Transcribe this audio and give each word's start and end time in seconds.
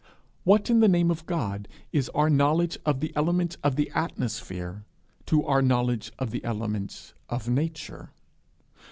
What 0.45 0.67
in 0.71 0.79
the 0.79 0.87
name 0.87 1.11
of 1.11 1.27
God 1.27 1.67
is 1.91 2.09
our 2.15 2.27
knowledge 2.27 2.75
of 2.87 3.01
the 3.01 3.13
elements 3.15 3.57
of 3.63 3.75
the 3.75 3.91
atmosphere 3.91 4.83
to 5.27 5.45
our 5.45 5.61
knowledge 5.61 6.11
of 6.17 6.31
the 6.31 6.43
elements 6.43 7.13
of 7.29 7.47
Nature? 7.47 8.09